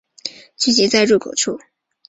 [0.57, 1.59] 聚集在入口处